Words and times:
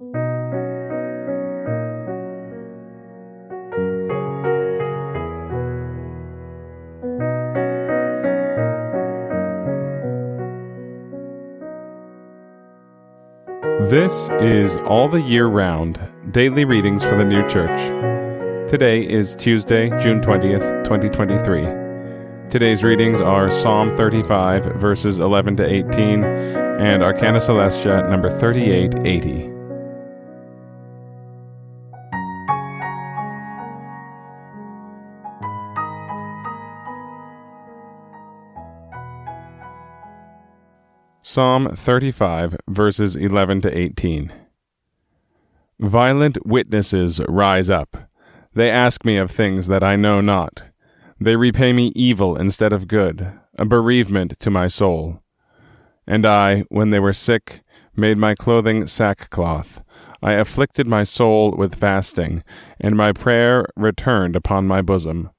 This 0.00 0.10
is 14.40 14.76
All 14.78 15.08
the 15.08 15.22
Year 15.22 15.46
Round 15.46 16.00
Daily 16.32 16.64
Readings 16.64 17.04
for 17.04 17.16
the 17.16 17.24
New 17.24 17.48
Church. 17.48 17.78
Today 18.68 19.08
is 19.08 19.36
Tuesday, 19.36 19.90
June 20.02 20.20
20th, 20.20 20.82
2023. 20.82 22.50
Today's 22.50 22.82
readings 22.82 23.20
are 23.20 23.48
Psalm 23.48 23.96
35, 23.96 24.64
verses 24.74 25.20
11 25.20 25.54
to 25.58 25.64
18, 25.64 26.24
and 26.24 27.04
Arcana 27.04 27.38
Coelestia, 27.38 28.10
number 28.10 28.28
3880. 28.40 29.53
Psalm 41.26 41.70
35, 41.74 42.54
verses 42.68 43.16
11 43.16 43.62
to 43.62 43.74
18. 43.74 44.30
Violent 45.80 46.36
witnesses 46.46 47.18
rise 47.26 47.70
up. 47.70 47.96
They 48.52 48.70
ask 48.70 49.06
me 49.06 49.16
of 49.16 49.30
things 49.30 49.66
that 49.68 49.82
I 49.82 49.96
know 49.96 50.20
not. 50.20 50.64
They 51.18 51.34
repay 51.34 51.72
me 51.72 51.92
evil 51.96 52.36
instead 52.36 52.74
of 52.74 52.88
good, 52.88 53.32
a 53.56 53.64
bereavement 53.64 54.38
to 54.40 54.50
my 54.50 54.66
soul. 54.66 55.22
And 56.06 56.26
I, 56.26 56.64
when 56.68 56.90
they 56.90 57.00
were 57.00 57.14
sick, 57.14 57.62
made 57.96 58.18
my 58.18 58.34
clothing 58.34 58.86
sackcloth. 58.86 59.82
I 60.22 60.32
afflicted 60.32 60.86
my 60.86 61.04
soul 61.04 61.54
with 61.56 61.74
fasting, 61.74 62.44
and 62.78 62.98
my 62.98 63.12
prayer 63.12 63.64
returned 63.76 64.36
upon 64.36 64.66
my 64.66 64.82
bosom. 64.82 65.30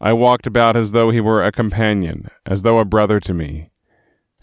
I 0.00 0.14
walked 0.14 0.48
about 0.48 0.76
as 0.76 0.90
though 0.90 1.10
he 1.10 1.20
were 1.20 1.44
a 1.44 1.52
companion, 1.52 2.26
as 2.44 2.62
though 2.62 2.80
a 2.80 2.84
brother 2.84 3.20
to 3.20 3.32
me 3.32 3.68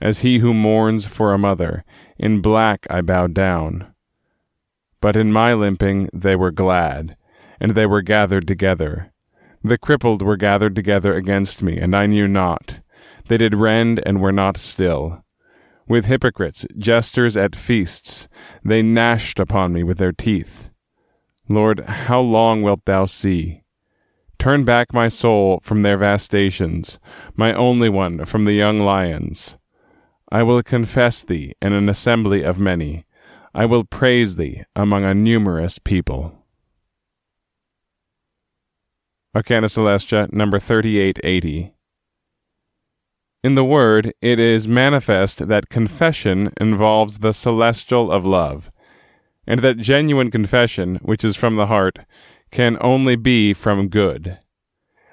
as 0.01 0.19
he 0.19 0.39
who 0.39 0.53
mourns 0.53 1.05
for 1.05 1.33
a 1.33 1.37
mother. 1.37 1.83
In 2.17 2.41
black 2.41 2.85
I 2.89 3.01
bowed 3.01 3.33
down. 3.33 3.93
But 5.01 5.15
in 5.15 5.31
my 5.31 5.53
limping 5.53 6.09
they 6.13 6.35
were 6.35 6.51
glad, 6.51 7.15
and 7.59 7.71
they 7.71 7.85
were 7.85 8.01
gathered 8.01 8.47
together. 8.47 9.11
The 9.63 9.77
crippled 9.77 10.21
were 10.21 10.37
gathered 10.37 10.75
together 10.75 11.13
against 11.13 11.61
me, 11.61 11.77
and 11.77 11.95
I 11.95 12.05
knew 12.05 12.27
not. 12.27 12.79
They 13.27 13.37
did 13.37 13.55
rend 13.55 14.01
and 14.05 14.21
were 14.21 14.31
not 14.31 14.57
still. 14.57 15.23
With 15.87 16.05
hypocrites, 16.05 16.65
jesters 16.77 17.35
at 17.35 17.55
feasts, 17.55 18.27
they 18.63 18.81
gnashed 18.81 19.39
upon 19.39 19.73
me 19.73 19.83
with 19.83 19.97
their 19.97 20.11
teeth. 20.11 20.69
Lord, 21.47 21.79
how 21.85 22.19
long 22.19 22.61
wilt 22.61 22.85
thou 22.85 23.05
see? 23.05 23.63
Turn 24.37 24.63
back 24.63 24.93
my 24.93 25.07
soul 25.07 25.59
from 25.63 25.81
their 25.81 25.97
vastations, 25.97 26.99
my 27.35 27.53
only 27.53 27.89
one 27.89 28.23
from 28.25 28.45
the 28.45 28.53
young 28.53 28.79
lions. 28.79 29.57
I 30.31 30.43
will 30.43 30.61
confess 30.61 31.21
thee 31.21 31.53
in 31.61 31.73
an 31.73 31.89
assembly 31.89 32.43
of 32.43 32.59
many. 32.59 33.05
I 33.53 33.65
will 33.65 33.83
praise 33.83 34.35
thee 34.35 34.63
among 34.75 35.03
a 35.03 35.15
numerous 35.15 35.79
people. 35.79 36.45
Arcana 39.35 39.67
Coelestia, 39.67 40.31
number 40.31 40.59
3880. 40.59 41.73
In 43.43 43.55
the 43.55 43.63
Word, 43.63 44.13
it 44.21 44.39
is 44.39 44.67
manifest 44.67 45.47
that 45.47 45.69
confession 45.69 46.51
involves 46.59 47.19
the 47.19 47.31
celestial 47.31 48.11
of 48.11 48.25
love, 48.25 48.69
and 49.47 49.61
that 49.61 49.77
genuine 49.77 50.29
confession, 50.29 50.97
which 51.01 51.23
is 51.23 51.35
from 51.35 51.55
the 51.55 51.67
heart, 51.67 51.99
can 52.51 52.77
only 52.81 53.15
be 53.15 53.53
from 53.53 53.87
good. 53.87 54.37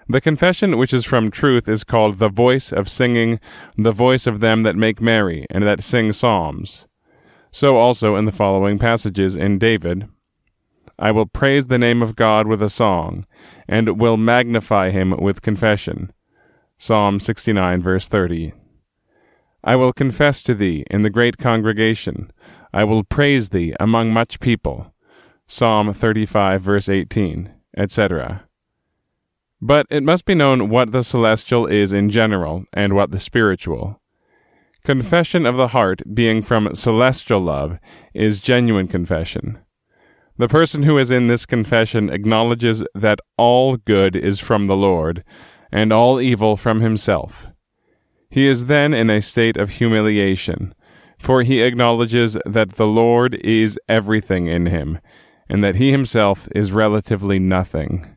The 0.09 0.21
confession 0.21 0.79
which 0.79 0.95
is 0.95 1.05
from 1.05 1.31
truth 1.31 1.69
is 1.69 1.85
called 1.85 2.19
the 2.19 2.29
voice 2.29 2.73
of 2.73 2.89
singing, 2.89 3.41
the 3.77 3.93
voice 3.93 4.27
of 4.27 4.41
them 4.41 4.63
that 4.63 4.77
make 4.77 5.01
merry, 5.01 5.47
and 5.51 5.65
that 5.65 5.83
sing 5.83 6.13
psalms. 6.13 6.87
So 7.51 7.77
also 7.77 8.17
in 8.17 8.25
the 8.25 8.33
following 8.33 8.79
passages 8.79 9.37
in 9.37 9.59
David 9.59 10.09
I 10.99 11.11
will 11.11 11.27
praise 11.27 11.67
the 11.67 11.79
name 11.79 12.03
of 12.03 12.17
God 12.17 12.47
with 12.47 12.63
a 12.63 12.71
song, 12.71 13.27
and 13.69 14.01
will 14.01 14.17
magnify 14.17 14.91
him 14.91 15.11
with 15.19 15.43
confession. 15.43 16.11
Psalm 16.79 17.21
69, 17.21 17.83
verse 17.83 18.09
30. 18.09 18.55
I 19.63 19.77
will 19.77 19.93
confess 19.93 20.43
to 20.45 20.55
thee 20.55 20.85
in 20.91 21.03
the 21.03 21.11
great 21.11 21.37
congregation. 21.37 22.31
I 22.73 22.85
will 22.85 23.05
praise 23.05 23.51
thee 23.51 23.75
among 23.79 24.13
much 24.13 24.41
people. 24.41 24.95
Psalm 25.47 25.93
35, 25.93 26.63
verse 26.63 26.89
18, 26.89 27.53
etc. 27.77 28.46
But 29.61 29.87
it 29.89 30.03
must 30.03 30.25
be 30.25 30.35
known 30.35 30.69
what 30.69 30.93
the 30.93 31.03
celestial 31.03 31.67
is 31.67 31.93
in 31.93 32.11
general, 32.11 32.65
and 32.73 32.95
what 32.95 33.11
the 33.11 33.21
spiritual. 33.21 34.01
Confession 34.85 35.47
of 35.47 35.57
the 35.57 35.69
heart, 35.69 36.03
being 36.15 36.43
from 36.43 36.75
celestial 36.75 37.41
love, 37.41 37.79
is 38.15 38.41
genuine 38.41 38.87
confession. 38.87 39.59
The 40.37 40.49
person 40.49 40.83
who 40.83 40.99
is 40.99 41.11
in 41.11 41.27
this 41.27 41.47
confession 41.47 42.11
acknowledges 42.11 42.85
that 42.95 43.21
all 43.39 43.79
good 43.79 44.15
is 44.15 44.39
from 44.39 44.67
the 44.67 44.77
Lord, 44.77 45.25
and 45.73 45.93
all 45.93 46.21
evil 46.21 46.57
from 46.57 46.81
himself. 46.81 47.49
He 48.29 48.47
is 48.47 48.67
then 48.67 48.93
in 48.93 49.09
a 49.09 49.23
state 49.23 49.57
of 49.57 49.71
humiliation, 49.71 50.75
for 51.19 51.43
he 51.43 51.63
acknowledges 51.63 52.37
that 52.45 52.75
the 52.75 52.87
Lord 52.87 53.35
is 53.37 53.79
everything 53.89 54.47
in 54.47 54.67
him, 54.67 55.01
and 55.49 55.65
that 55.65 55.77
he 55.77 55.91
himself 55.91 56.47
is 56.55 56.73
relatively 56.73 57.39
nothing. 57.39 58.16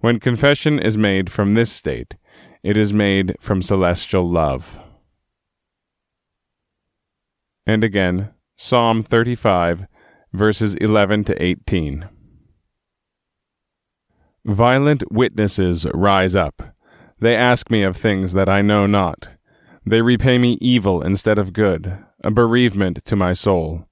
When 0.00 0.18
confession 0.18 0.78
is 0.78 0.96
made 0.96 1.30
from 1.30 1.54
this 1.54 1.70
state, 1.70 2.16
it 2.62 2.78
is 2.78 2.92
made 2.92 3.36
from 3.38 3.60
celestial 3.60 4.26
love. 4.26 4.78
And 7.66 7.84
again, 7.84 8.30
Psalm 8.56 9.02
35, 9.02 9.86
verses 10.32 10.74
11 10.76 11.24
to 11.24 11.42
18. 11.42 12.08
Violent 14.46 15.02
witnesses 15.12 15.86
rise 15.92 16.34
up. 16.34 16.74
They 17.18 17.36
ask 17.36 17.70
me 17.70 17.82
of 17.82 17.94
things 17.94 18.32
that 18.32 18.48
I 18.48 18.62
know 18.62 18.86
not. 18.86 19.28
They 19.84 20.00
repay 20.00 20.38
me 20.38 20.56
evil 20.62 21.02
instead 21.02 21.38
of 21.38 21.52
good, 21.52 21.98
a 22.24 22.30
bereavement 22.30 23.04
to 23.04 23.16
my 23.16 23.34
soul. 23.34 23.86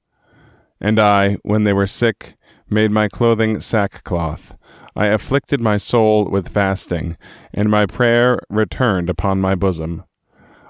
And 0.80 0.98
I, 0.98 1.34
when 1.42 1.64
they 1.64 1.74
were 1.74 1.86
sick, 1.86 2.37
made 2.70 2.90
my 2.90 3.08
clothing 3.08 3.60
sackcloth. 3.60 4.56
I 4.94 5.06
afflicted 5.06 5.60
my 5.60 5.76
soul 5.76 6.28
with 6.28 6.48
fasting, 6.48 7.16
and 7.52 7.70
my 7.70 7.86
prayer 7.86 8.40
returned 8.50 9.08
upon 9.08 9.40
my 9.40 9.54
bosom. 9.54 10.04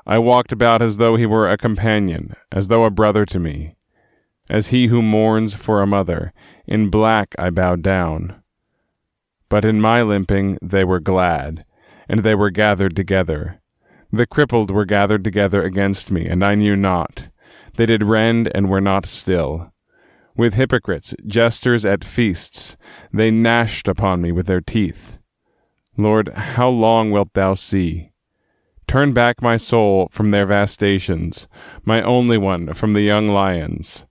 I 0.06 0.18
walked 0.18 0.52
about 0.52 0.80
as 0.80 0.96
though 0.96 1.16
he 1.16 1.26
were 1.26 1.50
a 1.50 1.58
companion, 1.58 2.34
as 2.50 2.68
though 2.68 2.84
a 2.84 2.90
brother 2.90 3.26
to 3.26 3.38
me. 3.38 3.74
As 4.50 4.68
he 4.68 4.86
who 4.86 5.02
mourns 5.02 5.54
for 5.54 5.82
a 5.82 5.86
mother, 5.86 6.32
in 6.66 6.88
black 6.88 7.34
I 7.38 7.50
bowed 7.50 7.82
down. 7.82 8.42
But 9.48 9.64
in 9.64 9.80
my 9.80 10.02
limping 10.02 10.58
they 10.62 10.84
were 10.84 11.00
glad, 11.00 11.64
and 12.08 12.20
they 12.20 12.34
were 12.34 12.50
gathered 12.50 12.96
together. 12.96 13.60
The 14.10 14.26
crippled 14.26 14.70
were 14.70 14.86
gathered 14.86 15.24
together 15.24 15.62
against 15.62 16.10
me, 16.10 16.26
and 16.26 16.42
I 16.42 16.54
knew 16.54 16.76
not. 16.76 17.28
They 17.76 17.84
did 17.84 18.02
rend 18.02 18.50
and 18.54 18.70
were 18.70 18.80
not 18.80 19.04
still. 19.04 19.72
With 20.38 20.54
hypocrites, 20.54 21.16
jesters 21.26 21.84
at 21.84 22.04
feasts, 22.04 22.76
they 23.12 23.28
gnashed 23.32 23.88
upon 23.88 24.22
me 24.22 24.30
with 24.30 24.46
their 24.46 24.60
teeth. 24.60 25.18
Lord, 25.96 26.28
how 26.28 26.68
long 26.68 27.10
wilt 27.10 27.34
thou 27.34 27.54
see? 27.54 28.12
Turn 28.86 29.12
back 29.12 29.42
my 29.42 29.56
soul 29.56 30.08
from 30.12 30.30
their 30.30 30.46
vastations, 30.46 31.48
my 31.84 32.00
only 32.02 32.38
one 32.38 32.72
from 32.72 32.92
the 32.92 33.00
young 33.00 33.26
lions. 33.26 34.06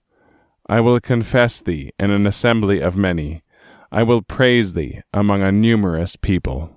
I 0.67 0.81
will 0.81 0.99
confess 0.99 1.59
thee 1.61 1.93
in 1.97 2.11
an 2.11 2.27
assembly 2.27 2.81
of 2.81 2.97
many. 2.97 3.41
I 3.89 4.03
will 4.03 4.21
praise 4.21 4.73
thee 4.73 4.99
among 5.13 5.43
a 5.43 5.51
numerous 5.53 6.17
people. 6.17 6.76